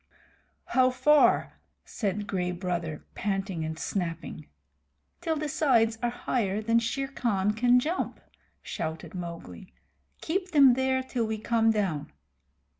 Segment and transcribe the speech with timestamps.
[0.65, 4.47] "How far?" said Gray Brother, panting and snapping.
[5.21, 8.19] "Till the sides are higher than Shere Khan can jump,"
[8.63, 9.75] shouted Mowgli.
[10.21, 12.11] "Keep them there till we come down."